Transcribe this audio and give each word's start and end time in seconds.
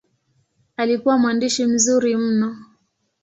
Alikuwa 0.77 1.17
mwandishi 1.17 1.65
mzuri 1.65 2.15
mno. 2.17 2.55